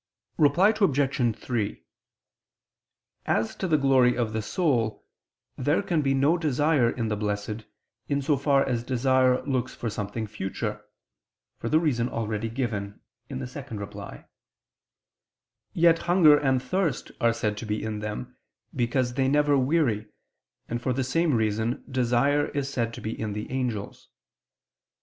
Reply 0.39 0.73
Obj. 0.81 1.35
3: 1.37 1.83
As 3.27 3.55
to 3.55 3.67
the 3.67 3.77
glory 3.77 4.17
of 4.17 4.33
the 4.33 4.41
soul, 4.41 5.05
there 5.59 5.83
can 5.83 6.01
be 6.01 6.15
no 6.15 6.39
desire 6.39 6.89
in 6.89 7.09
the 7.09 7.15
Blessed, 7.15 7.65
in 8.09 8.23
so 8.23 8.35
far 8.35 8.67
as 8.67 8.83
desire 8.83 9.43
looks 9.45 9.75
for 9.75 9.91
something 9.91 10.25
future, 10.25 10.83
for 11.59 11.69
the 11.69 11.79
reason 11.79 12.09
already 12.09 12.49
given 12.49 12.99
(ad 13.29 13.47
2). 13.47 14.23
Yet 15.73 15.99
hunger 15.99 16.35
and 16.35 16.63
thirst 16.63 17.11
are 17.21 17.31
said 17.31 17.55
to 17.57 17.67
be 17.67 17.83
in 17.83 17.99
them 17.99 18.35
because 18.75 19.13
they 19.13 19.27
never 19.27 19.55
weary, 19.55 20.07
and 20.67 20.81
for 20.81 20.93
the 20.93 21.03
same 21.03 21.35
reason 21.35 21.83
desire 21.87 22.47
is 22.47 22.67
said 22.73 22.91
to 22.95 23.01
be 23.01 23.11
in 23.11 23.33
the 23.33 23.51
angels. 23.51 24.09